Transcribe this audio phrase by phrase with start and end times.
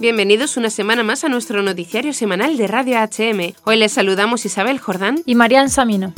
[0.00, 3.52] Bienvenidos una semana más a nuestro noticiario semanal de Radio HM.
[3.64, 6.14] Hoy les saludamos Isabel Jordán y Marian Samino.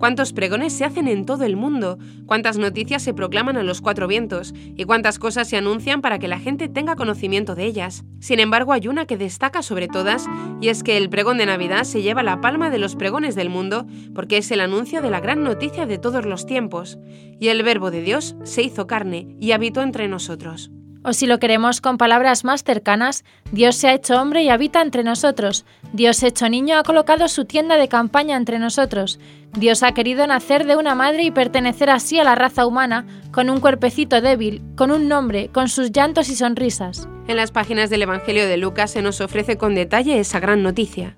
[0.00, 4.08] Cuántos pregones se hacen en todo el mundo, cuántas noticias se proclaman a los cuatro
[4.08, 8.02] vientos y cuántas cosas se anuncian para que la gente tenga conocimiento de ellas.
[8.18, 10.26] Sin embargo, hay una que destaca sobre todas
[10.60, 13.50] y es que el pregón de Navidad se lleva la palma de los pregones del
[13.50, 16.98] mundo porque es el anuncio de la gran noticia de todos los tiempos.
[17.38, 20.70] Y el Verbo de Dios se hizo carne y habitó entre nosotros.
[21.02, 24.82] O si lo queremos con palabras más cercanas, Dios se ha hecho hombre y habita
[24.82, 25.64] entre nosotros.
[25.94, 29.18] Dios hecho niño ha colocado su tienda de campaña entre nosotros.
[29.58, 33.48] Dios ha querido nacer de una madre y pertenecer así a la raza humana, con
[33.48, 37.08] un cuerpecito débil, con un nombre, con sus llantos y sonrisas.
[37.28, 41.16] En las páginas del Evangelio de Lucas se nos ofrece con detalle esa gran noticia.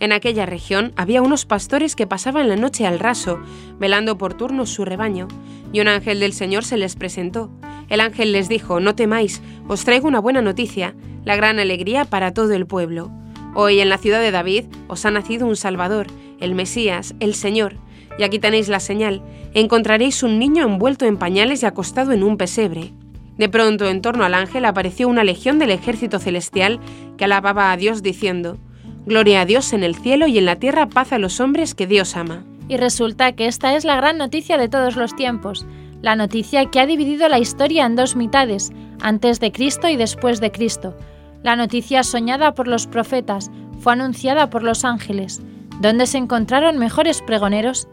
[0.00, 3.38] En aquella región había unos pastores que pasaban la noche al raso,
[3.78, 5.28] velando por turnos su rebaño,
[5.72, 7.52] y un ángel del Señor se les presentó.
[7.92, 10.94] El ángel les dijo, No temáis, os traigo una buena noticia,
[11.26, 13.10] la gran alegría para todo el pueblo.
[13.54, 16.06] Hoy en la ciudad de David os ha nacido un Salvador,
[16.40, 17.76] el Mesías, el Señor.
[18.18, 19.20] Y aquí tenéis la señal,
[19.52, 22.94] encontraréis un niño envuelto en pañales y acostado en un pesebre.
[23.36, 26.80] De pronto, en torno al ángel apareció una legión del ejército celestial
[27.18, 28.56] que alababa a Dios diciendo,
[29.04, 31.86] Gloria a Dios en el cielo y en la tierra paz a los hombres que
[31.86, 32.42] Dios ama.
[32.68, 35.66] Y resulta que esta es la gran noticia de todos los tiempos,
[36.02, 40.40] la noticia que ha dividido la historia en dos mitades, antes de Cristo y después
[40.40, 40.96] de Cristo.
[41.42, 43.50] La noticia soñada por los profetas
[43.80, 45.40] fue anunciada por los ángeles,
[45.80, 47.88] donde se encontraron mejores pregoneros,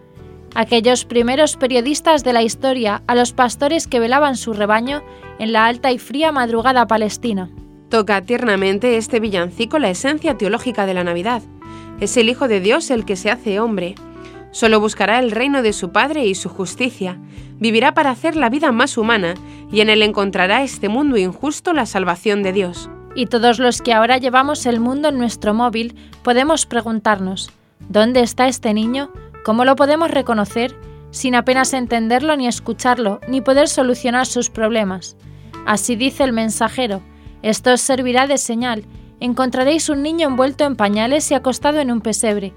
[0.56, 5.04] aquellos primeros periodistas de la historia a los pastores que velaban su rebaño
[5.38, 7.50] en la alta y fría madrugada palestina.
[7.90, 11.42] Toca tiernamente este villancico la esencia teológica de la Navidad.
[12.00, 13.96] Es el Hijo de Dios el que se hace hombre.
[14.52, 17.20] Solo buscará el reino de su Padre y su justicia.
[17.60, 19.36] Vivirá para hacer la vida más humana
[19.72, 22.90] y en él encontrará este mundo injusto la salvación de Dios.
[23.16, 27.52] Y todos los que ahora llevamos el mundo en nuestro móvil podemos preguntarnos,
[27.90, 29.12] ¿dónde está este niño?
[29.44, 30.76] ¿Cómo lo podemos reconocer?
[31.12, 35.16] Sin apenas entenderlo ni escucharlo, ni poder solucionar sus problemas.
[35.66, 37.02] Así dice el mensajero,
[37.42, 38.86] esto os servirá de señal.
[39.20, 42.54] Encontraréis un niño envuelto en pañales y acostado en un pesebre.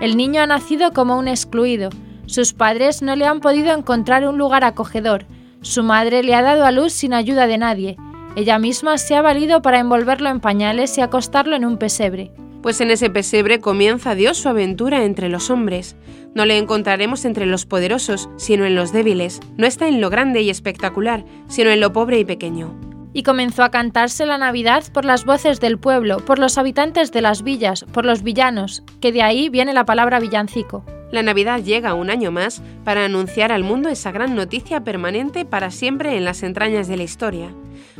[0.00, 1.90] El niño ha nacido como un excluido.
[2.24, 5.26] Sus padres no le han podido encontrar un lugar acogedor.
[5.60, 7.96] Su madre le ha dado a luz sin ayuda de nadie.
[8.34, 12.32] Ella misma se ha valido para envolverlo en pañales y acostarlo en un pesebre.
[12.62, 15.96] Pues en ese pesebre comienza Dios su aventura entre los hombres.
[16.34, 19.40] No le encontraremos entre los poderosos, sino en los débiles.
[19.58, 23.62] No está en lo grande y espectacular, sino en lo pobre y pequeño y comenzó
[23.62, 27.84] a cantarse la Navidad por las voces del pueblo, por los habitantes de las villas,
[27.92, 30.84] por los villanos, que de ahí viene la palabra villancico.
[31.10, 35.72] La Navidad llega un año más para anunciar al mundo esa gran noticia permanente para
[35.72, 37.52] siempre en las entrañas de la historia.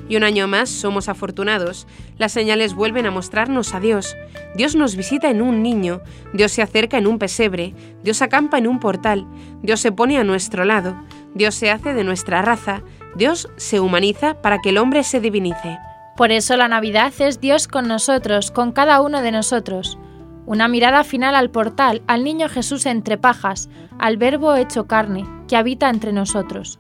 [0.09, 1.89] Y un año más somos afortunados.
[2.19, 4.17] Las señales vuelven a mostrarnos a Dios.
[4.55, 8.69] Dios nos visita en un niño, Dios se acerca en un pesebre, Dios acampa en
[8.69, 9.27] un portal,
[9.63, 10.97] Dios se pone a nuestro lado,
[11.35, 12.83] Dios se hace de nuestra raza,
[13.21, 15.79] Dios se humaniza para que el hombre se divinice.
[16.17, 19.99] Por eso la Navidad es Dios con nosotros, con cada uno de nosotros.
[20.47, 25.57] Una mirada final al portal, al niño Jesús entre pajas, al Verbo hecho carne, que
[25.57, 26.79] habita entre nosotros.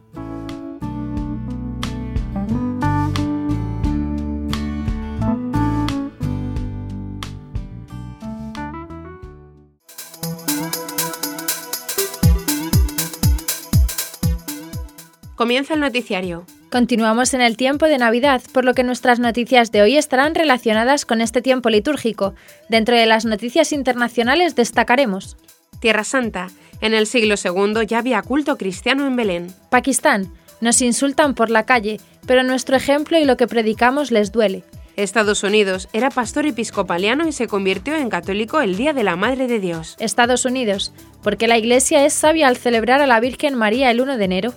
[15.41, 16.45] Comienza el noticiario.
[16.71, 21.07] Continuamos en el tiempo de Navidad, por lo que nuestras noticias de hoy estarán relacionadas
[21.07, 22.35] con este tiempo litúrgico.
[22.69, 25.39] Dentro de las noticias internacionales destacaremos
[25.81, 26.49] Tierra Santa.
[26.83, 29.47] En el siglo II ya había culto cristiano en Belén.
[29.71, 30.31] Pakistán.
[30.61, 34.63] Nos insultan por la calle, pero nuestro ejemplo y lo que predicamos les duele.
[34.97, 39.47] Estados Unidos era pastor episcopaliano y se convirtió en católico el Día de la Madre
[39.47, 39.97] de Dios.
[40.01, 40.93] Estados Unidos,
[41.23, 44.55] porque la Iglesia es sabia al celebrar a la Virgen María el 1 de enero.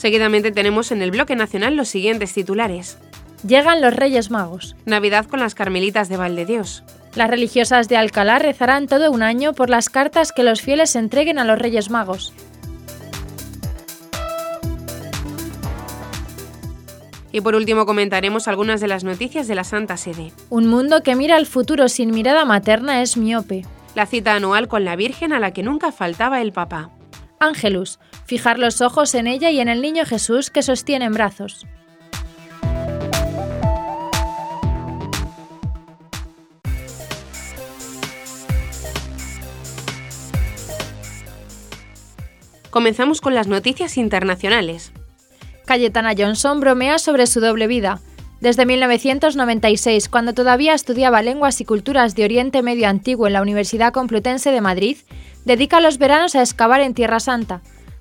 [0.00, 2.96] Seguidamente tenemos en el bloque nacional los siguientes titulares.
[3.46, 4.74] Llegan los Reyes Magos.
[4.86, 6.84] Navidad con las Carmelitas de Valdedios.
[7.14, 11.38] Las religiosas de Alcalá rezarán todo un año por las cartas que los fieles entreguen
[11.38, 12.32] a los Reyes Magos.
[17.30, 20.32] Y por último comentaremos algunas de las noticias de la Santa Sede.
[20.48, 23.66] Un mundo que mira al futuro sin mirada materna es miope.
[23.94, 26.88] La cita anual con la Virgen a la que nunca faltaba el Papa.
[27.38, 27.98] Ángelus,
[28.30, 31.66] fijar los ojos en ella y en el niño Jesús que sostiene en brazos.
[42.70, 44.92] Comenzamos con las noticias internacionales.
[45.66, 47.98] Cayetana Johnson bromea sobre su doble vida.
[48.40, 53.92] Desde 1996, cuando todavía estudiaba lenguas y culturas de Oriente Medio Antiguo en la Universidad
[53.92, 54.98] Complutense de Madrid,
[55.44, 57.60] dedica los veranos a excavar en Tierra Santa.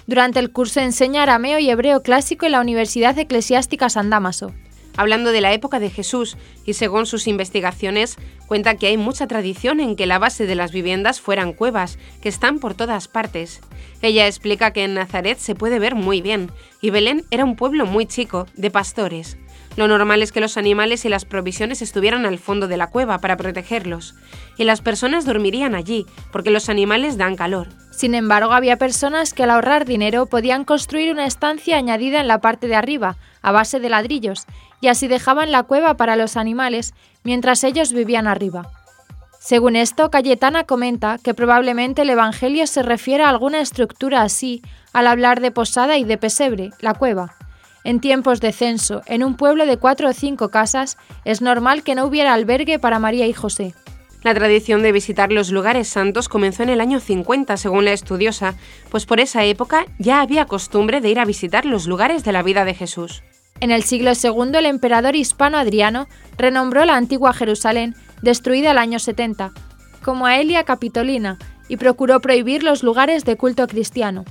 [0.09, 4.51] Durante el curso enseña arameo y hebreo clásico en la Universidad Eclesiástica San Damaso
[4.97, 6.35] hablando de la época de Jesús
[6.65, 8.17] y según sus investigaciones
[8.47, 12.27] cuenta que hay mucha tradición en que la base de las viviendas fueran cuevas, que
[12.27, 13.61] están por todas partes.
[14.01, 16.51] Ella explica que en Nazaret se puede ver muy bien
[16.81, 19.37] y Belén era un pueblo muy chico, de pastores.
[19.79, 23.19] Lo normal es que los animales y las provisiones estuvieran al fondo de la cueva
[23.19, 24.13] para protegerlos,
[24.57, 27.69] y las personas dormirían allí, porque los animales dan calor.
[27.89, 32.41] Sin embargo, había personas que al ahorrar dinero podían construir una estancia añadida en la
[32.41, 34.47] parte de arriba, a base de ladrillos,
[34.81, 36.93] y así dejaban la cueva para los animales
[37.23, 38.67] mientras ellos vivían arriba.
[39.39, 44.61] Según esto, Cayetana comenta que probablemente el Evangelio se refiere a alguna estructura así
[44.91, 47.37] al hablar de posada y de pesebre, la cueva.
[47.83, 51.95] En tiempos de censo, en un pueblo de cuatro o cinco casas, es normal que
[51.95, 53.73] no hubiera albergue para María y José.
[54.21, 58.55] La tradición de visitar los lugares santos comenzó en el año 50, según la estudiosa,
[58.89, 62.43] pues por esa época ya había costumbre de ir a visitar los lugares de la
[62.43, 63.23] vida de Jesús.
[63.61, 68.99] En el siglo II, el emperador hispano Adriano renombró la antigua Jerusalén, destruida el año
[68.99, 69.51] 70,
[70.03, 71.37] como Aelia Capitolina,
[71.69, 74.25] y procuró prohibir los lugares de culto cristiano.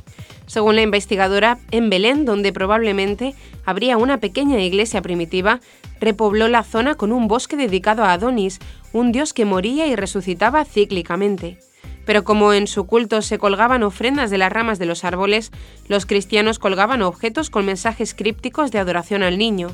[0.49, 3.35] Según la investigadora, en Belén, donde probablemente
[3.67, 5.61] habría una pequeña iglesia primitiva,
[6.01, 8.59] repobló la zona con un bosque dedicado a Adonis,
[8.95, 11.59] un dios que moría y resucitaba cíclicamente.
[12.07, 15.53] Pero como en su culto se colgaban ofrendas de las ramas de los árboles,
[15.87, 19.69] los cristianos colgaban objetos con mensajes crípticos de adoración al niño.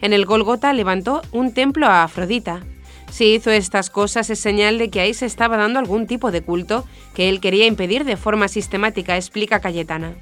[0.00, 2.64] En el Golgota levantó un templo a Afrodita.
[3.10, 6.42] Si hizo estas cosas es señal de que ahí se estaba dando algún tipo de
[6.42, 6.84] culto
[7.14, 10.14] que él quería impedir de forma sistemática, explica Cayetana.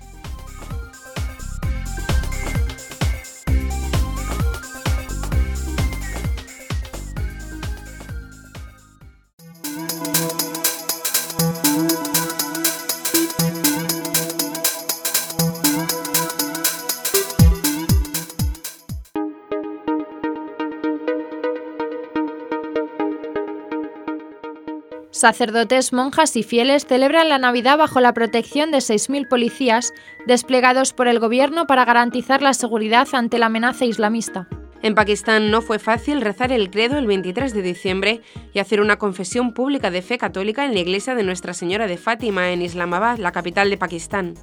[25.16, 29.94] Sacerdotes, monjas y fieles celebran la Navidad bajo la protección de 6.000 policías
[30.26, 34.46] desplegados por el gobierno para garantizar la seguridad ante la amenaza islamista.
[34.82, 38.20] En Pakistán no fue fácil rezar el credo el 23 de diciembre
[38.52, 41.96] y hacer una confesión pública de fe católica en la iglesia de Nuestra Señora de
[41.96, 44.34] Fátima en Islamabad, la capital de Pakistán.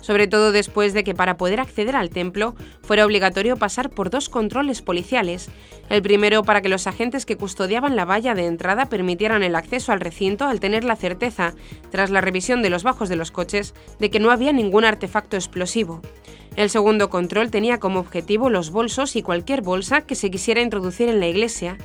[0.00, 4.28] Sobre todo después de que para poder acceder al templo fuera obligatorio pasar por dos
[4.28, 5.48] controles policiales.
[5.90, 9.92] El primero para que los agentes que custodiaban la valla de entrada permitieran el acceso
[9.92, 11.54] al recinto al tener la certeza,
[11.90, 15.36] tras la revisión de los bajos de los coches, de que no había ningún artefacto
[15.36, 16.00] explosivo.
[16.56, 21.08] El segundo control tenía como objetivo los bolsos y cualquier bolsa que se quisiera introducir
[21.08, 21.78] en la iglesia.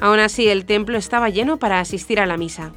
[0.00, 2.72] Aún así, el templo estaba lleno para asistir a la misa.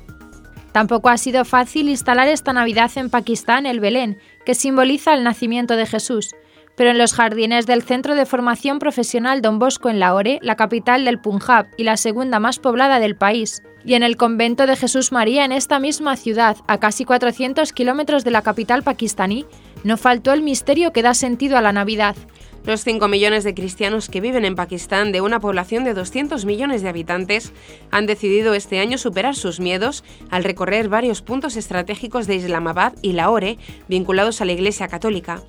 [0.72, 5.76] Tampoco ha sido fácil instalar esta Navidad en Pakistán el Belén, que simboliza el nacimiento
[5.76, 6.36] de Jesús,
[6.76, 11.06] pero en los jardines del Centro de Formación Profesional Don Bosco en Lahore, la capital
[11.06, 15.12] del Punjab y la segunda más poblada del país, y en el convento de Jesús
[15.12, 19.46] María en esta misma ciudad, a casi 400 kilómetros de la capital pakistaní,
[19.84, 22.16] no faltó el misterio que da sentido a la Navidad.
[22.64, 26.84] Los 5 millones de cristianos que viven en Pakistán, de una población de 200 millones
[26.84, 27.54] de habitantes,
[27.90, 33.14] han decidido este año superar sus miedos al recorrer varios puntos estratégicos de Islamabad y
[33.14, 35.42] Lahore vinculados a la Iglesia Católica.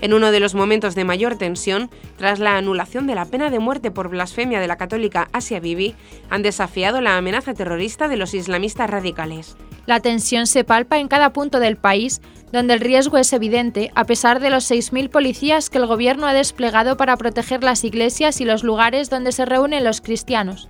[0.00, 3.58] En uno de los momentos de mayor tensión, tras la anulación de la pena de
[3.58, 5.94] muerte por blasfemia de la católica Asia Bibi,
[6.30, 9.56] han desafiado la amenaza terrorista de los islamistas radicales.
[9.86, 12.20] La tensión se palpa en cada punto del país,
[12.52, 16.34] donde el riesgo es evidente, a pesar de los 6.000 policías que el gobierno ha
[16.34, 20.68] desplegado para proteger las iglesias y los lugares donde se reúnen los cristianos.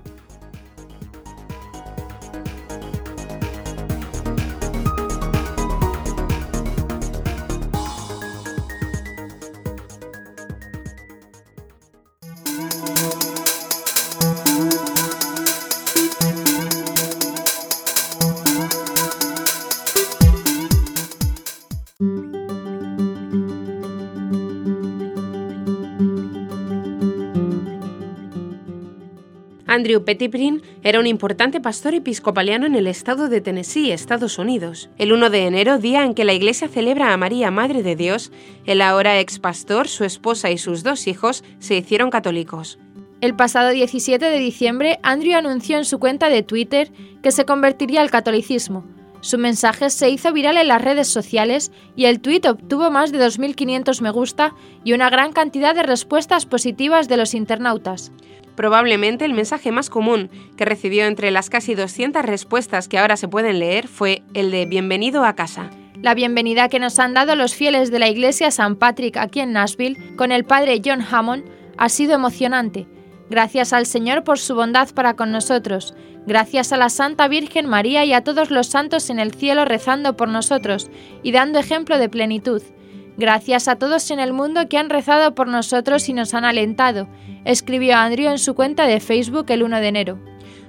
[29.75, 34.89] Andrew Pettibrin era un importante pastor episcopaliano en el estado de Tennessee, Estados Unidos.
[34.99, 38.31] El 1 de enero, día en que la iglesia celebra a María, Madre de Dios,
[38.67, 42.79] el ahora ex pastor, su esposa y sus dos hijos se hicieron católicos.
[43.21, 48.01] El pasado 17 de diciembre, Andrew anunció en su cuenta de Twitter que se convertiría
[48.01, 48.85] al catolicismo.
[49.25, 53.19] Su mensaje se hizo viral en las redes sociales y el tuit obtuvo más de
[53.19, 54.55] 2.500 me gusta
[54.85, 58.13] y una gran cantidad de respuestas positivas de los internautas.
[58.55, 60.29] Probablemente el mensaje más común
[60.59, 64.67] que recibió entre las casi 200 respuestas que ahora se pueden leer fue el de
[64.67, 65.71] Bienvenido a casa.
[66.03, 69.55] La bienvenida que nos han dado los fieles de la iglesia San Patrick aquí en
[69.55, 71.45] Nashville con el padre John Hammond
[71.79, 72.87] ha sido emocionante.
[73.31, 75.95] Gracias al Señor por su bondad para con nosotros.
[76.27, 80.17] Gracias a la Santa Virgen María y a todos los santos en el cielo rezando
[80.17, 80.91] por nosotros
[81.23, 82.63] y dando ejemplo de plenitud.
[83.17, 87.09] Gracias a todos en el mundo que han rezado por nosotros y nos han alentado,
[87.45, 90.19] escribió Andrew en su cuenta de Facebook el 1 de enero.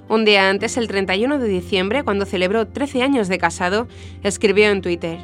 [0.08, 3.88] Un día antes, el 31 de diciembre, cuando celebró 13 años de casado,
[4.22, 5.18] escribió en Twitter,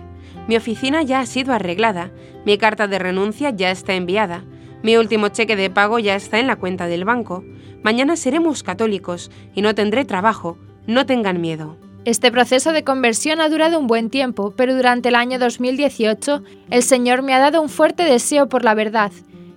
[0.48, 2.10] Mi oficina ya ha sido arreglada,
[2.44, 4.44] mi carta de renuncia ya está enviada,
[4.82, 7.44] mi último cheque de pago ya está en la cuenta del banco,
[7.82, 11.76] mañana seremos católicos y no tendré trabajo, no tengan miedo.
[12.04, 16.82] Este proceso de conversión ha durado un buen tiempo, pero durante el año 2018 el
[16.82, 19.12] Señor me ha dado un fuerte deseo por la verdad.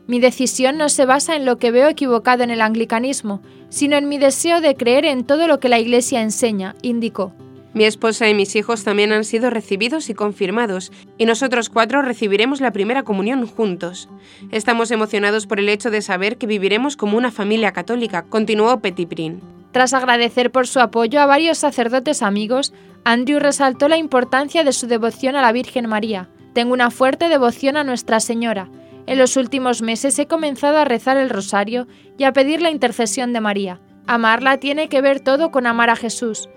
[0.05, 4.07] Mi decisión no se basa en lo que veo equivocado en el anglicanismo, sino en
[4.07, 7.33] mi deseo de creer en todo lo que la Iglesia enseña, indicó.
[7.75, 12.61] Mi esposa y mis hijos también han sido recibidos y confirmados, y nosotros cuatro recibiremos
[12.61, 14.07] la primera comunión juntos.
[14.49, 19.41] Estamos emocionados por el hecho de saber que viviremos como una familia católica, continuó Petiprin.
[19.73, 22.71] Tras agradecer por su apoyo a varios sacerdotes amigos,
[23.03, 26.29] Andrew resaltó la importancia de su devoción a la Virgen María.
[26.53, 28.69] Tengo una fuerte devoción a Nuestra Señora.
[29.05, 33.33] En los últimos meses he comenzado a rezar el rosario y a pedir la intercesión
[33.33, 33.81] de María.
[34.07, 36.47] Amarla tiene que ver todo con amar a Jesús.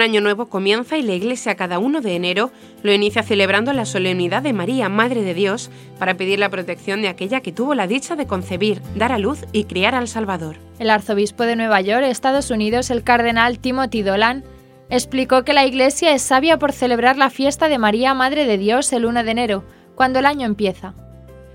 [0.00, 2.52] Un año nuevo comienza y la Iglesia cada 1 de enero
[2.82, 7.08] lo inicia celebrando la solemnidad de María, Madre de Dios, para pedir la protección de
[7.08, 10.56] aquella que tuvo la dicha de concebir, dar a luz y criar al Salvador.
[10.78, 14.42] El arzobispo de Nueva York, Estados Unidos, el cardenal Timothy Dolan,
[14.88, 18.90] explicó que la Iglesia es sabia por celebrar la fiesta de María, Madre de Dios,
[18.94, 19.64] el 1 de enero,
[19.96, 20.94] cuando el año empieza.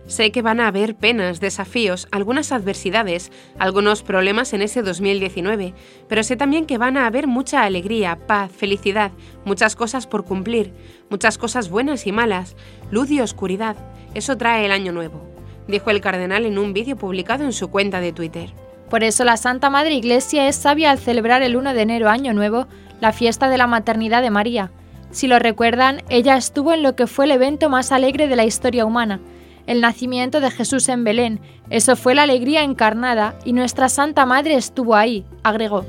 [0.08, 5.74] Sé que van a haber penas, desafíos, algunas adversidades, algunos problemas en ese 2019,
[6.08, 9.12] pero sé también que van a haber mucha alegría, paz, felicidad,
[9.46, 10.74] muchas cosas por cumplir,
[11.10, 12.56] muchas cosas buenas y malas,
[12.92, 13.76] luz y oscuridad.
[14.14, 15.26] Eso trae el año nuevo,
[15.68, 18.54] dijo el cardenal en un vídeo publicado en su cuenta de Twitter.
[18.92, 22.34] Por eso la Santa Madre Iglesia es sabia al celebrar el 1 de enero Año
[22.34, 22.68] Nuevo
[23.02, 24.72] la fiesta de la maternidad de María.
[25.10, 28.46] Si lo recuerdan, ella estuvo en lo que fue el evento más alegre de la
[28.46, 29.20] historia humana,
[29.68, 31.40] el nacimiento de Jesús en Belén.
[31.70, 35.86] Eso fue la alegría encarnada y nuestra Santa Madre estuvo ahí, agregó.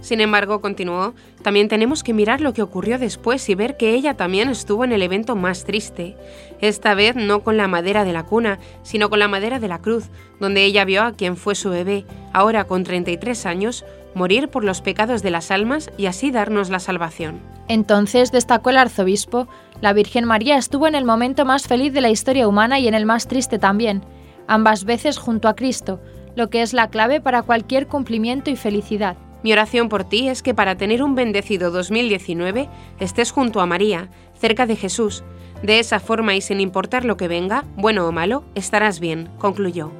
[0.00, 4.14] Sin embargo, continuó, también tenemos que mirar lo que ocurrió después y ver que ella
[4.14, 6.16] también estuvo en el evento más triste,
[6.60, 9.80] esta vez no con la madera de la cuna, sino con la madera de la
[9.80, 10.04] cruz,
[10.38, 13.84] donde ella vio a quien fue su bebé, ahora con 33 años,
[14.14, 17.40] morir por los pecados de las almas y así darnos la salvación.
[17.68, 19.46] Entonces, destacó el arzobispo,
[19.80, 22.94] la Virgen María estuvo en el momento más feliz de la historia humana y en
[22.94, 24.02] el más triste también,
[24.46, 26.00] ambas veces junto a Cristo,
[26.34, 29.16] lo que es la clave para cualquier cumplimiento y felicidad.
[29.42, 32.68] Mi oración por ti es que para tener un bendecido 2019
[32.98, 35.22] estés junto a María, cerca de Jesús.
[35.62, 39.92] De esa forma y sin importar lo que venga, bueno o malo, estarás bien, concluyó.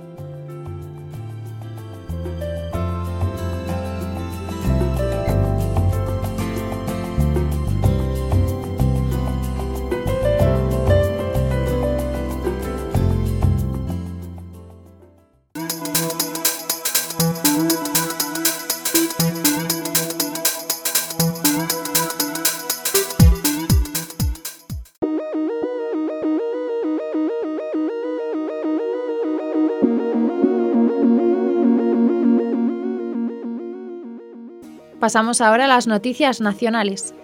[35.09, 37.15] Pasamos ahora a las noticias nacionales.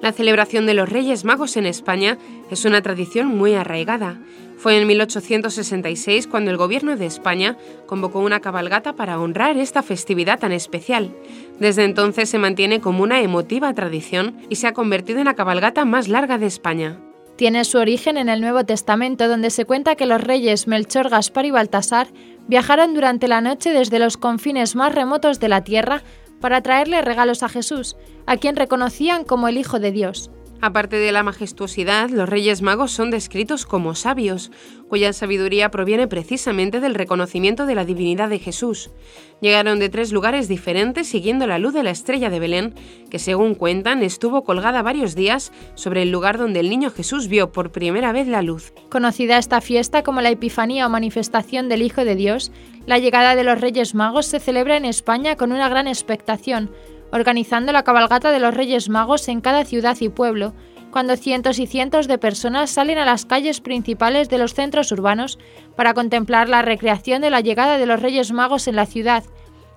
[0.00, 2.16] La celebración de los Reyes Magos en España
[2.48, 4.20] es una tradición muy arraigada.
[4.56, 7.56] Fue en 1866 cuando el gobierno de España
[7.86, 11.10] convocó una cabalgata para honrar esta festividad tan especial.
[11.58, 15.84] Desde entonces se mantiene como una emotiva tradición y se ha convertido en la cabalgata
[15.84, 17.00] más larga de España.
[17.34, 21.46] Tiene su origen en el Nuevo Testamento, donde se cuenta que los reyes Melchor, Gaspar
[21.46, 22.06] y Baltasar
[22.46, 26.04] viajaron durante la noche desde los confines más remotos de la tierra
[26.42, 27.96] para traerle regalos a Jesús,
[28.26, 30.30] a quien reconocían como el Hijo de Dios.
[30.64, 34.52] Aparte de la majestuosidad, los Reyes Magos son descritos como sabios,
[34.88, 38.92] cuya sabiduría proviene precisamente del reconocimiento de la divinidad de Jesús.
[39.40, 42.74] Llegaron de tres lugares diferentes siguiendo la luz de la estrella de Belén,
[43.10, 47.50] que según cuentan estuvo colgada varios días sobre el lugar donde el niño Jesús vio
[47.50, 48.72] por primera vez la luz.
[48.88, 52.52] Conocida esta fiesta como la Epifanía o manifestación del Hijo de Dios,
[52.86, 56.70] la llegada de los Reyes Magos se celebra en España con una gran expectación,
[57.12, 60.54] organizando la cabalgata de los Reyes Magos en cada ciudad y pueblo,
[60.90, 65.38] cuando cientos y cientos de personas salen a las calles principales de los centros urbanos
[65.76, 69.24] para contemplar la recreación de la llegada de los Reyes Magos en la ciudad,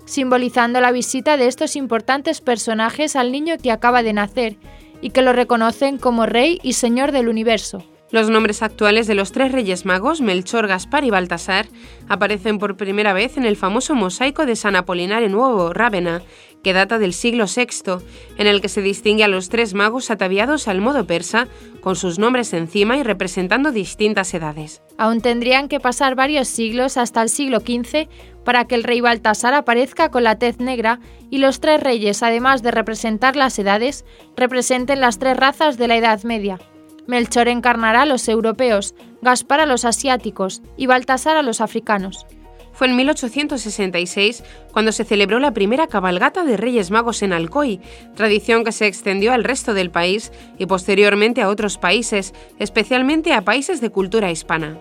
[0.06, 4.58] simbolizando la visita de estos importantes personajes al niño que acaba de nacer
[5.02, 7.84] y que lo reconocen como Rey y Señor del universo.
[8.12, 11.68] Los nombres actuales de los tres reyes magos, Melchor, Gaspar y Baltasar,
[12.08, 16.22] aparecen por primera vez en el famoso mosaico de San Apolinar Nuevo, Rávena,
[16.66, 18.04] que data del siglo VI,
[18.40, 21.48] en el que se distingue a los tres magos ataviados al modo persa,
[21.80, 24.82] con sus nombres encima y representando distintas edades.
[24.98, 28.08] Aún tendrían que pasar varios siglos hasta el siglo XV
[28.44, 32.64] para que el rey Baltasar aparezca con la tez negra y los tres reyes, además
[32.64, 34.04] de representar las edades,
[34.36, 36.58] representen las tres razas de la Edad Media.
[37.06, 42.26] Melchor encarnará a los europeos, Gaspar a los asiáticos y Baltasar a los africanos.
[42.76, 47.80] Fue en 1866 cuando se celebró la primera cabalgata de Reyes Magos en Alcoy,
[48.16, 53.46] tradición que se extendió al resto del país y posteriormente a otros países, especialmente a
[53.46, 54.78] países de cultura hispana.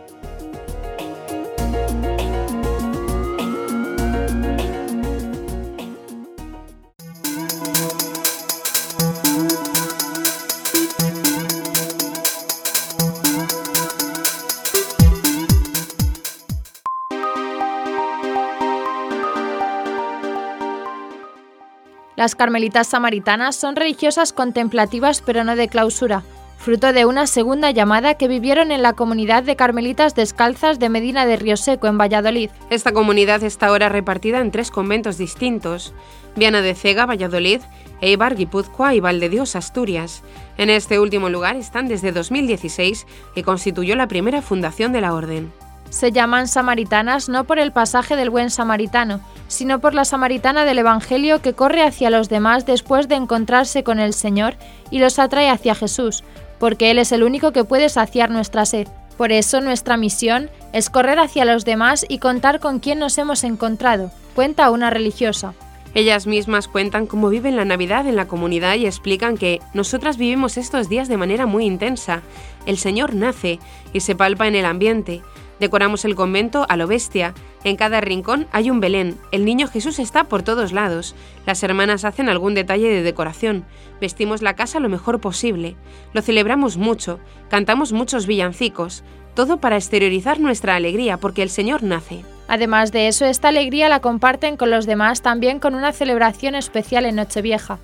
[22.24, 26.22] Las carmelitas samaritanas son religiosas contemplativas pero no de clausura,
[26.56, 31.26] fruto de una segunda llamada que vivieron en la comunidad de carmelitas descalzas de Medina
[31.26, 32.48] de Río Seco, en Valladolid.
[32.70, 35.92] Esta comunidad está ahora repartida en tres conventos distintos,
[36.34, 37.60] Viana de Cega, Valladolid,
[38.00, 40.22] Eibar, Guipúzcoa y Valdedios, Asturias.
[40.56, 45.52] En este último lugar están desde 2016 y constituyó la primera fundación de la orden.
[45.94, 50.80] Se llaman samaritanas no por el pasaje del buen samaritano, sino por la samaritana del
[50.80, 54.56] Evangelio que corre hacia los demás después de encontrarse con el Señor
[54.90, 56.24] y los atrae hacia Jesús,
[56.58, 58.88] porque Él es el único que puede saciar nuestra sed.
[59.16, 63.44] Por eso nuestra misión es correr hacia los demás y contar con quién nos hemos
[63.44, 65.54] encontrado, cuenta una religiosa.
[65.94, 70.56] Ellas mismas cuentan cómo viven la Navidad en la comunidad y explican que nosotras vivimos
[70.56, 72.22] estos días de manera muy intensa.
[72.66, 73.60] El Señor nace
[73.92, 75.22] y se palpa en el ambiente.
[75.64, 77.32] Decoramos el convento a lo bestia.
[77.64, 79.16] En cada rincón hay un Belén.
[79.32, 81.14] El niño Jesús está por todos lados.
[81.46, 83.64] Las hermanas hacen algún detalle de decoración.
[83.98, 85.74] Vestimos la casa lo mejor posible.
[86.12, 87.18] Lo celebramos mucho.
[87.48, 89.04] Cantamos muchos villancicos.
[89.32, 92.26] Todo para exteriorizar nuestra alegría porque el Señor nace.
[92.46, 97.06] Además de eso, esta alegría la comparten con los demás también con una celebración especial
[97.06, 97.78] en Nochevieja.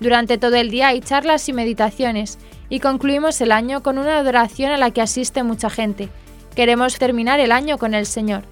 [0.00, 4.72] Durante todo el día hay charlas y meditaciones, y concluimos el año con una adoración
[4.72, 6.08] a la que asiste mucha gente,
[6.54, 8.44] Queremos terminar el año con el Señor.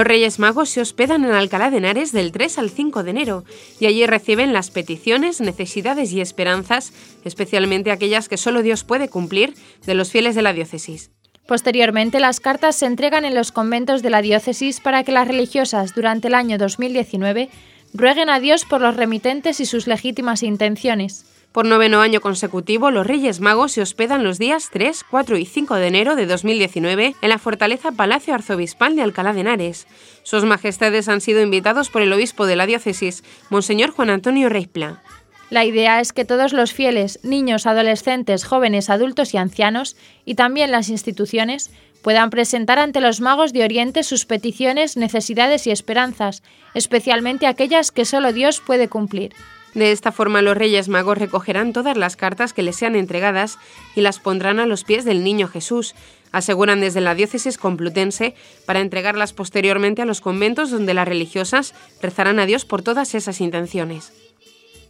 [0.00, 3.44] Los Reyes Magos se hospedan en Alcalá de Henares del 3 al 5 de enero
[3.78, 9.52] y allí reciben las peticiones, necesidades y esperanzas, especialmente aquellas que solo Dios puede cumplir,
[9.84, 11.10] de los fieles de la diócesis.
[11.46, 15.94] Posteriormente, las cartas se entregan en los conventos de la diócesis para que las religiosas
[15.94, 17.50] durante el año 2019
[17.92, 21.26] rueguen a Dios por los remitentes y sus legítimas intenciones.
[21.52, 25.74] Por noveno año consecutivo, los Reyes Magos se hospedan los días 3, 4 y 5
[25.74, 29.88] de enero de 2019 en la Fortaleza Palacio Arzobispal de Alcalá de Henares.
[30.22, 35.02] Sus majestades han sido invitados por el obispo de la diócesis, Monseñor Juan Antonio Reispla.
[35.50, 40.70] La idea es que todos los fieles, niños, adolescentes, jóvenes, adultos y ancianos, y también
[40.70, 47.48] las instituciones, puedan presentar ante los magos de Oriente sus peticiones, necesidades y esperanzas, especialmente
[47.48, 49.32] aquellas que solo Dios puede cumplir.
[49.74, 53.58] De esta forma los Reyes Magos recogerán todas las cartas que les sean entregadas
[53.94, 55.94] y las pondrán a los pies del Niño Jesús,
[56.32, 58.34] aseguran desde la diócesis complutense,
[58.66, 63.40] para entregarlas posteriormente a los conventos donde las religiosas rezarán a Dios por todas esas
[63.40, 64.12] intenciones.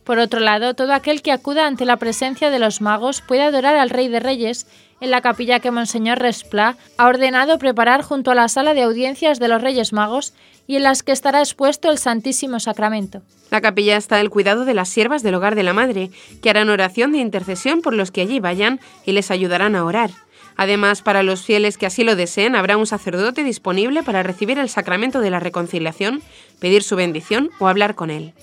[0.04, 3.76] Por otro lado, todo aquel que acuda ante la presencia de los magos puede adorar
[3.76, 4.66] al Rey de Reyes
[5.00, 9.38] en la capilla que Monseñor Resplá ha ordenado preparar junto a la sala de audiencias
[9.38, 10.34] de los Reyes Magos
[10.66, 13.22] y en las que estará expuesto el Santísimo Sacramento.
[13.50, 16.10] La capilla está al cuidado de las siervas del hogar de la Madre,
[16.42, 20.10] que harán oración de intercesión por los que allí vayan y les ayudarán a orar.
[20.56, 24.68] Además, para los fieles que así lo deseen, habrá un sacerdote disponible para recibir el
[24.68, 26.22] sacramento de la reconciliación,
[26.60, 28.34] pedir su bendición o hablar con él.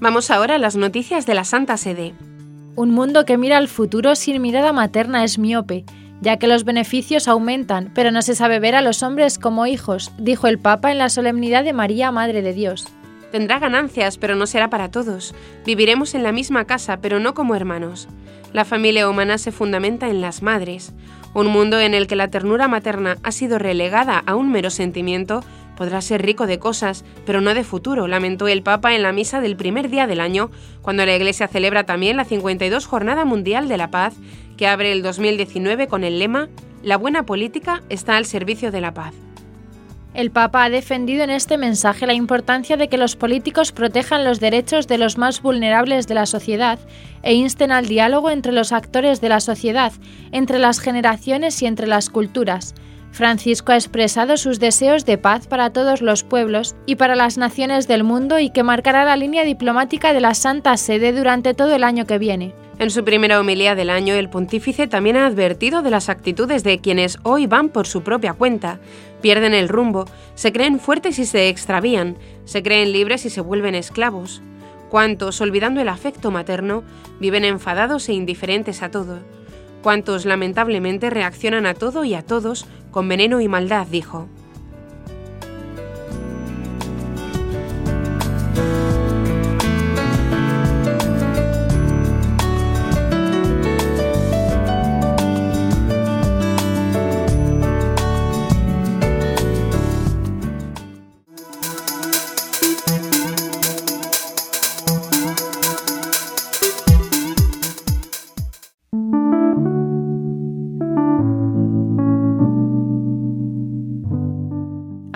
[0.00, 2.14] Vamos ahora a las noticias de la Santa Sede.
[2.74, 5.84] Un mundo que mira al futuro sin mirada materna es miope,
[6.22, 10.10] ya que los beneficios aumentan, pero no se sabe ver a los hombres como hijos,
[10.16, 12.88] dijo el Papa en la solemnidad de María, Madre de Dios.
[13.30, 15.34] Tendrá ganancias, pero no será para todos.
[15.66, 18.08] Viviremos en la misma casa, pero no como hermanos.
[18.54, 20.94] La familia humana se fundamenta en las madres.
[21.34, 25.44] Un mundo en el que la ternura materna ha sido relegada a un mero sentimiento
[25.80, 29.40] podrá ser rico de cosas, pero no de futuro, lamentó el Papa en la misa
[29.40, 30.50] del primer día del año,
[30.82, 34.12] cuando la Iglesia celebra también la 52 Jornada Mundial de la Paz,
[34.58, 36.50] que abre el 2019 con el lema
[36.82, 39.14] La buena política está al servicio de la paz.
[40.12, 44.38] El Papa ha defendido en este mensaje la importancia de que los políticos protejan los
[44.38, 46.78] derechos de los más vulnerables de la sociedad
[47.22, 49.94] e insten al diálogo entre los actores de la sociedad,
[50.30, 52.74] entre las generaciones y entre las culturas,
[53.12, 57.88] Francisco ha expresado sus deseos de paz para todos los pueblos y para las naciones
[57.88, 61.84] del mundo y que marcará la línea diplomática de la Santa Sede durante todo el
[61.84, 62.54] año que viene.
[62.78, 66.78] En su primera homilía del año, el pontífice también ha advertido de las actitudes de
[66.78, 68.80] quienes hoy van por su propia cuenta,
[69.20, 73.74] pierden el rumbo, se creen fuertes y se extravían, se creen libres y se vuelven
[73.74, 74.40] esclavos.
[74.88, 76.82] Cuántos, olvidando el afecto materno,
[77.20, 79.18] viven enfadados e indiferentes a todo
[79.82, 84.28] cuantos lamentablemente reaccionan a todo y a todos con veneno y maldad, dijo.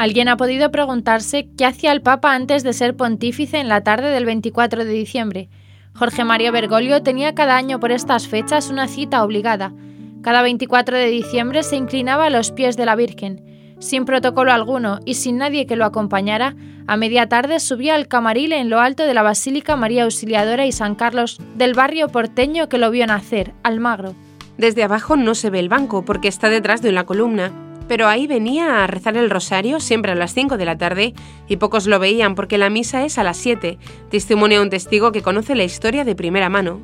[0.05, 4.11] Alguien ha podido preguntarse qué hacía el Papa antes de ser pontífice en la tarde
[4.11, 5.49] del 24 de diciembre.
[5.95, 9.73] Jorge Mario Bergoglio tenía cada año por estas fechas una cita obligada.
[10.21, 13.77] Cada 24 de diciembre se inclinaba a los pies de la Virgen.
[13.79, 16.55] Sin protocolo alguno y sin nadie que lo acompañara,
[16.87, 20.73] a media tarde subía al camaril en lo alto de la Basílica María Auxiliadora y
[20.73, 24.15] San Carlos del barrio porteño que lo vio nacer, Almagro.
[24.59, 27.53] Desde abajo no se ve el banco porque está detrás de una columna,
[27.89, 31.15] pero ahí venía a rezar el rosario siempre a las 5 de la tarde
[31.49, 33.79] y pocos lo veían porque la misa es a las 7,
[34.11, 36.81] testimonia un testigo que conoce la historia de primera mano.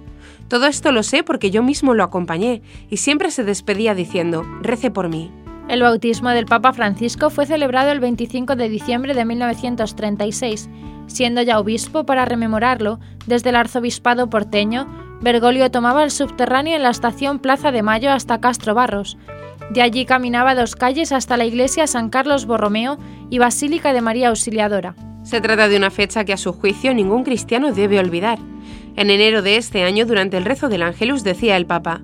[0.49, 4.91] Todo esto lo sé porque yo mismo lo acompañé y siempre se despedía diciendo, rece
[4.91, 5.31] por mí.
[5.69, 10.69] El bautismo del Papa Francisco fue celebrado el 25 de diciembre de 1936.
[11.07, 14.89] Siendo ya obispo para rememorarlo, desde el arzobispado porteño,
[15.21, 19.17] Bergoglio tomaba el subterráneo en la estación Plaza de Mayo hasta Castro Barros,
[19.71, 22.99] de allí caminaba dos calles hasta la iglesia San Carlos Borromeo
[23.31, 24.95] y Basílica de María Auxiliadora.
[25.23, 28.39] Se trata de una fecha que a su juicio ningún cristiano debe olvidar.
[28.97, 32.03] En enero de este año, durante el rezo del Ángelus, decía el Papa,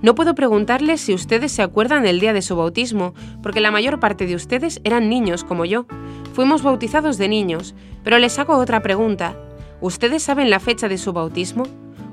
[0.00, 4.00] no puedo preguntarles si ustedes se acuerdan del día de su bautismo, porque la mayor
[4.00, 5.86] parte de ustedes eran niños como yo.
[6.32, 9.36] Fuimos bautizados de niños, pero les hago otra pregunta.
[9.80, 11.64] ¿Ustedes saben la fecha de su bautismo?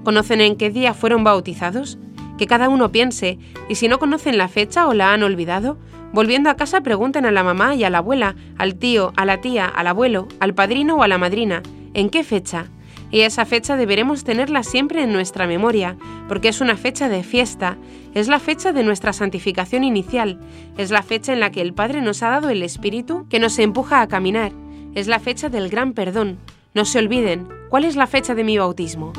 [0.03, 1.97] ¿Conocen en qué día fueron bautizados?
[2.39, 5.77] Que cada uno piense, y si no conocen la fecha o la han olvidado,
[6.13, 9.41] volviendo a casa pregunten a la mamá y a la abuela, al tío, a la
[9.41, 11.61] tía, al abuelo, al padrino o a la madrina,
[11.93, 12.67] ¿en qué fecha?
[13.11, 15.97] Y esa fecha deberemos tenerla siempre en nuestra memoria,
[16.29, 17.77] porque es una fecha de fiesta,
[18.13, 20.39] es la fecha de nuestra santificación inicial,
[20.77, 23.59] es la fecha en la que el Padre nos ha dado el Espíritu que nos
[23.59, 24.53] empuja a caminar,
[24.95, 26.37] es la fecha del gran perdón.
[26.73, 29.11] No se olviden, ¿cuál es la fecha de mi bautismo?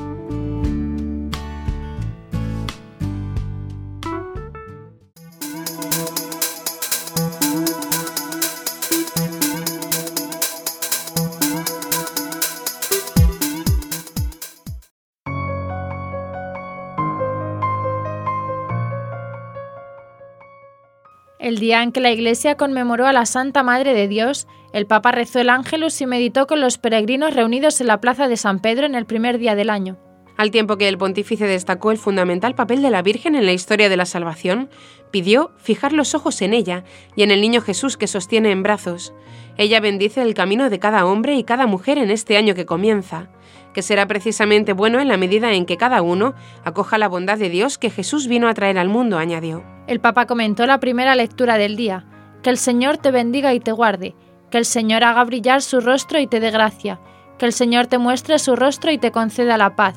[21.50, 25.10] El día en que la Iglesia conmemoró a la Santa Madre de Dios, el Papa
[25.10, 28.86] rezó el Ángelus y meditó con los peregrinos reunidos en la plaza de San Pedro
[28.86, 29.98] en el primer día del año.
[30.36, 33.88] Al tiempo que el pontífice destacó el fundamental papel de la Virgen en la historia
[33.88, 34.70] de la salvación,
[35.10, 36.84] pidió fijar los ojos en ella
[37.16, 39.12] y en el niño Jesús que sostiene en brazos.
[39.56, 43.28] Ella bendice el camino de cada hombre y cada mujer en este año que comienza
[43.74, 47.48] que será precisamente bueno en la medida en que cada uno acoja la bondad de
[47.48, 49.62] Dios que Jesús vino a traer al mundo, añadió.
[49.87, 52.04] El Papa comentó la primera lectura del día,
[52.42, 54.14] que el Señor te bendiga y te guarde,
[54.50, 57.00] que el Señor haga brillar su rostro y te dé gracia,
[57.38, 59.96] que el Señor te muestre su rostro y te conceda la paz,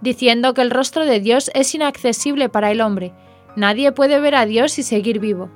[0.00, 3.14] diciendo que el rostro de Dios es inaccesible para el hombre,
[3.56, 5.50] nadie puede ver a Dios y seguir vivo.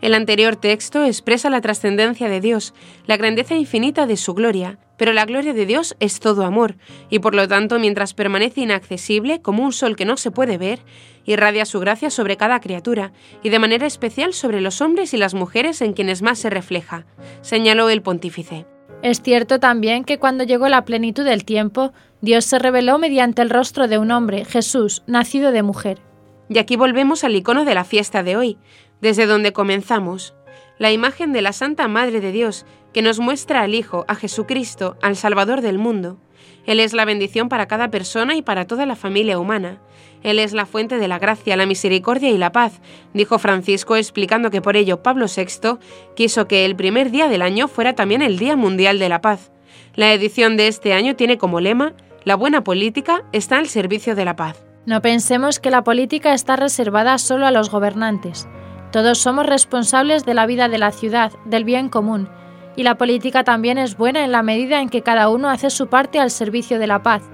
[0.00, 2.74] El anterior texto expresa la trascendencia de Dios,
[3.06, 6.76] la grandeza infinita de su gloria, pero la gloria de Dios es todo amor,
[7.10, 10.80] y por lo tanto, mientras permanece inaccesible, como un sol que no se puede ver,
[11.24, 15.34] irradia su gracia sobre cada criatura, y de manera especial sobre los hombres y las
[15.34, 17.06] mujeres en quienes más se refleja,
[17.40, 18.66] señaló el pontífice.
[19.02, 23.50] Es cierto también que cuando llegó la plenitud del tiempo, Dios se reveló mediante el
[23.50, 26.00] rostro de un hombre, Jesús, nacido de mujer.
[26.48, 28.58] Y aquí volvemos al icono de la fiesta de hoy,
[29.02, 30.34] desde donde comenzamos,
[30.78, 34.96] la imagen de la Santa Madre de Dios, que nos muestra al Hijo, a Jesucristo,
[35.02, 36.18] al Salvador del mundo.
[36.66, 39.80] Él es la bendición para cada persona y para toda la familia humana.
[40.22, 42.80] Él es la fuente de la gracia, la misericordia y la paz,
[43.12, 45.78] dijo Francisco explicando que por ello Pablo VI
[46.16, 49.52] quiso que el primer día del año fuera también el Día Mundial de la Paz.
[49.94, 51.92] La edición de este año tiene como lema
[52.24, 54.64] La buena política está al servicio de la paz.
[54.86, 58.48] No pensemos que la política está reservada solo a los gobernantes.
[58.94, 62.28] Todos somos responsables de la vida de la ciudad, del bien común,
[62.76, 65.88] y la política también es buena en la medida en que cada uno hace su
[65.88, 67.24] parte al servicio de la paz.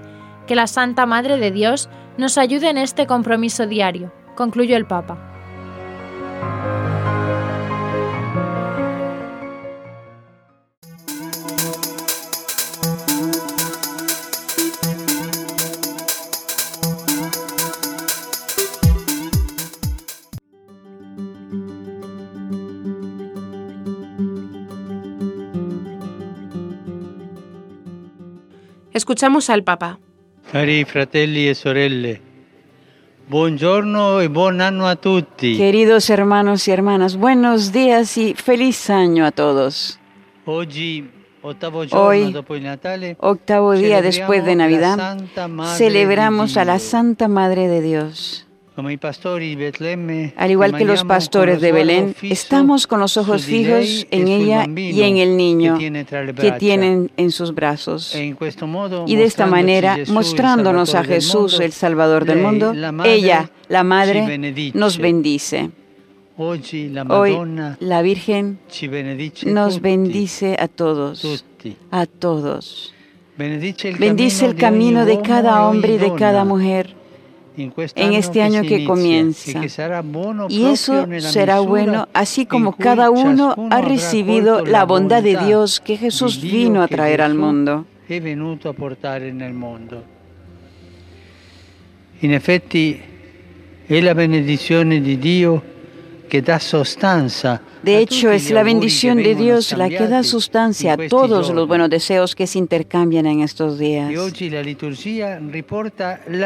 [0.47, 5.19] Que la Santa Madre de Dios nos ayude en este compromiso diario, concluyó el Papa.
[29.11, 29.99] Escuchamos al Papa.
[30.53, 32.21] Cari fratelli e sorelle,
[33.27, 35.57] buongiorno e buon anno a tutti.
[35.57, 39.99] Queridos hermanos y hermanas, buenos días y feliz año a todos.
[40.45, 41.11] Hoy,
[41.91, 42.33] Hoy,
[43.17, 45.17] octavo día después de Navidad,
[45.75, 48.47] celebramos a la Santa Madre de Dios.
[48.77, 55.01] Al igual que los pastores de Belén, estamos con los ojos fijos en ella y
[55.01, 58.15] en el niño que tienen en sus brazos.
[58.15, 64.97] Y de esta manera, mostrándonos a Jesús, el Salvador del mundo, ella, la Madre, nos
[64.97, 65.71] bendice.
[66.37, 66.61] Hoy
[67.79, 68.59] la Virgen
[69.45, 71.45] nos bendice a todos,
[71.91, 72.93] a todos.
[73.37, 77.00] Bendice el camino de cada hombre y de cada mujer
[77.57, 79.61] en este año que comienza.
[80.49, 85.97] Y eso será bueno, así como cada uno ha recibido la bondad de Dios que
[85.97, 87.85] Jesús vino a traer al mundo.
[92.21, 92.99] En effetti,
[93.89, 95.61] es la bendición de Dios
[97.83, 101.89] de hecho, es la bendición de Dios la que da sustancia a todos los buenos
[101.89, 104.09] deseos que se intercambian en estos días.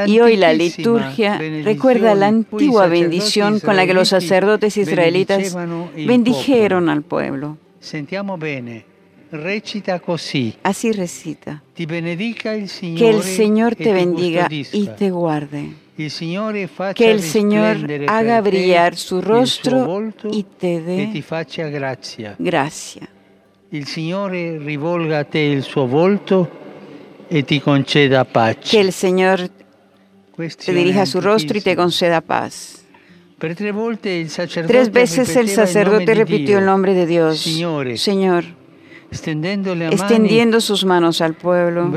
[0.08, 5.56] Y hoy la liturgia recuerda la antigua bendición con la que los sacerdotes israelitas
[5.96, 7.58] bendijeron al pueblo.
[10.64, 11.62] Así recita.
[11.76, 17.78] Que el Señor te bendiga y te guarde que el Señor
[18.08, 21.24] haga brillar su rostro y te dé
[22.38, 23.10] gracia.
[23.72, 26.50] El Señor rivolga a te el suo volto
[27.30, 28.60] e ti conceda pace.
[28.72, 29.50] Que el Señor
[30.38, 32.84] te dirija su rostro y te conceda paz.
[33.38, 37.40] Tres veces el sacerdote repitió el nombre de Dios.
[37.42, 38.46] Señor
[39.12, 41.92] extendiendo sus manos al pueblo.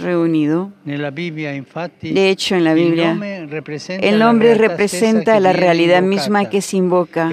[0.00, 0.72] reunido.
[0.84, 3.18] De hecho, en la Biblia,
[4.00, 7.30] el nombre representa la realidad misma que se invoca.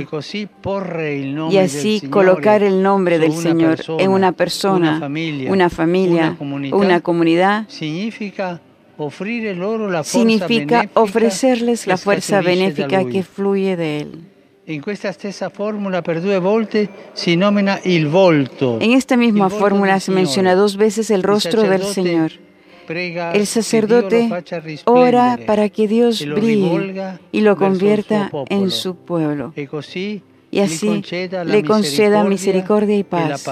[1.50, 5.00] Y así colocar el nombre del Señor en una persona,
[5.47, 6.38] una familia,
[6.71, 7.65] una comunidad
[10.04, 14.37] significa ofrecerles la fuerza benéfica que fluye de Él.
[18.82, 22.34] En esta misma fórmula se menciona dos veces el rostro del Señor.
[22.90, 24.30] el sacerdote
[24.84, 29.54] ora para que Dios brille y lo convierta en su pueblo.
[30.52, 31.02] Y así
[31.46, 33.46] le conceda misericordia y paz.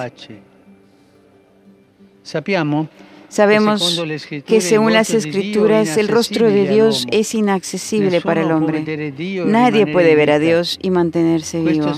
[3.29, 4.01] Sabemos
[4.45, 9.13] que según las escrituras el rostro de Dios es inaccesible para el hombre.
[9.45, 11.91] Nadie puede ver a Dios y mantenerse vivo.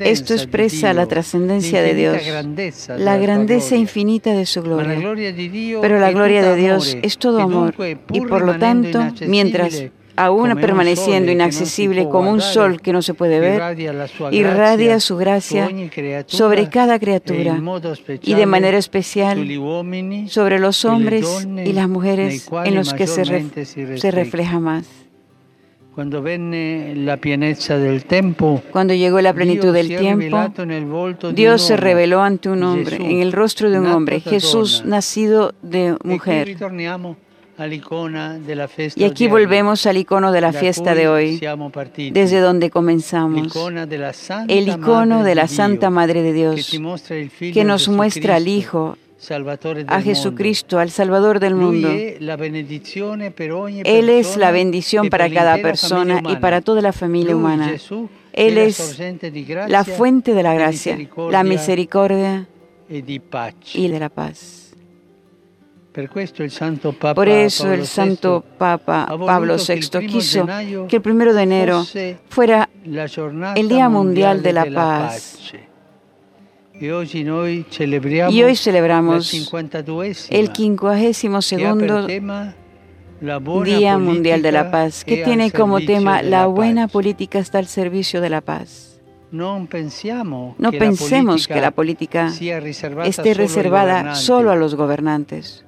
[0.00, 2.22] Esto expresa la trascendencia de Dios,
[2.98, 4.98] la grandeza infinita de su gloria.
[5.80, 7.74] Pero la gloria de Dios es todo amor
[8.12, 9.84] y por lo tanto, mientras
[10.18, 13.78] aún permaneciendo inaccesible como un sol que no se puede ver,
[14.32, 15.70] irradia su gracia
[16.26, 17.60] sobre cada criatura
[18.22, 19.38] y de manera especial
[20.28, 23.24] sobre los hombres y las mujeres en los que se,
[23.98, 24.86] se refleja más.
[28.70, 30.52] Cuando llegó la plenitud del tiempo,
[31.34, 35.96] Dios se reveló ante un hombre, en el rostro de un hombre, Jesús nacido de
[36.04, 36.56] mujer.
[38.96, 41.40] Y aquí volvemos al icono de la fiesta de hoy,
[42.12, 43.52] desde donde comenzamos,
[44.48, 46.78] el icono de la Santa Madre de Dios,
[47.52, 48.96] que nos muestra al Hijo,
[49.88, 51.90] a Jesucristo, al Salvador del mundo.
[51.90, 52.30] Él
[54.08, 57.74] es la bendición para cada persona y para toda la familia humana.
[58.32, 59.00] Él es
[59.66, 60.96] la fuente de la gracia,
[61.30, 62.46] la misericordia
[62.88, 64.67] y de la paz.
[67.14, 70.46] Por eso el Santo Papa Pablo VI quiso
[70.88, 71.84] que el primero de enero
[72.28, 72.68] fuera
[73.54, 75.38] el Día Mundial de la Paz.
[76.80, 80.28] Y hoy celebramos el 52
[83.64, 88.20] Día Mundial de la Paz, que tiene como tema la buena política está al servicio
[88.20, 89.00] de la paz.
[89.30, 92.32] No pensemos que la política
[93.04, 95.64] esté reservada solo a los gobernantes.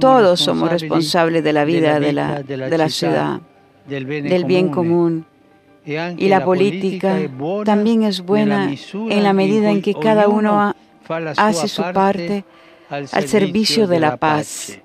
[0.00, 3.40] Todos somos responsables de la vida de la, de la ciudad,
[3.86, 5.24] del bien común.
[5.84, 7.18] Y la política
[7.64, 8.72] también es buena
[9.10, 10.74] en la medida en que cada uno
[11.36, 12.44] hace su parte
[12.88, 14.78] al servicio de la paz.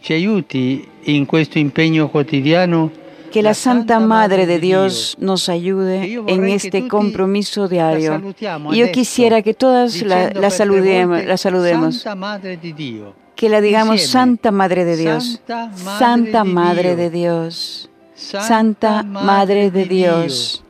[0.00, 2.90] Ci aiuti in questo impegno quotidiano
[3.34, 8.22] que la Santa Madre de Dios nos ayude en este compromiso diario.
[8.70, 12.06] Y yo quisiera que todas la, saludemos, la saludemos.
[13.34, 15.42] Que la digamos Santa Madre de Dios.
[15.98, 17.90] Santa Madre de Dios.
[18.14, 20.62] Santa Madre de Dios.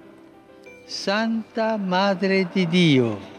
[0.86, 3.33] Santa Madre de Dios.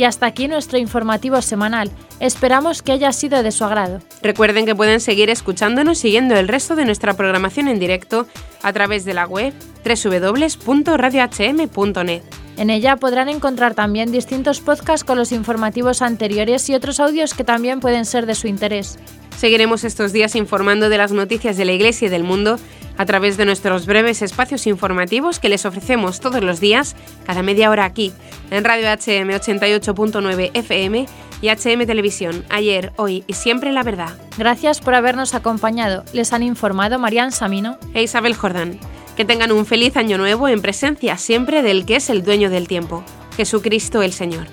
[0.00, 1.90] Y hasta aquí nuestro informativo semanal.
[2.20, 4.00] Esperamos que haya sido de su agrado.
[4.22, 8.26] Recuerden que pueden seguir escuchándonos siguiendo el resto de nuestra programación en directo
[8.62, 9.52] a través de la web
[9.84, 12.22] www.radiohm.net.
[12.60, 17.42] En ella podrán encontrar también distintos podcasts con los informativos anteriores y otros audios que
[17.42, 18.98] también pueden ser de su interés.
[19.34, 22.58] Seguiremos estos días informando de las noticias de la Iglesia y del mundo
[22.98, 27.70] a través de nuestros breves espacios informativos que les ofrecemos todos los días, cada media
[27.70, 28.12] hora aquí,
[28.50, 31.06] en Radio HM 88.9 FM
[31.40, 34.18] y HM Televisión, ayer, hoy y siempre la verdad.
[34.36, 36.04] Gracias por habernos acompañado.
[36.12, 38.78] Les han informado Marian Samino e Isabel Jordán.
[39.20, 42.66] Que tengan un feliz año nuevo en presencia siempre del que es el dueño del
[42.66, 43.04] tiempo,
[43.36, 44.46] Jesucristo el Señor.